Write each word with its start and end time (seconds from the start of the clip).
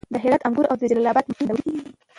د 0.13 0.15
هرات 0.23 0.41
انګور 0.47 0.65
او 0.69 0.77
د 0.77 0.81
جلال 0.89 1.07
اباد 1.11 1.23
مالټې 1.25 1.37
خوندورې 1.37 1.63
دي. 1.65 1.73